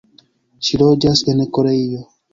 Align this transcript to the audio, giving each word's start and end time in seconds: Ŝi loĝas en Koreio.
Ŝi 0.69 0.79
loĝas 0.83 1.21
en 1.35 1.45
Koreio. 1.59 2.05